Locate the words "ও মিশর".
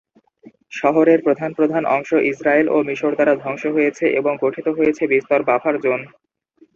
2.69-3.11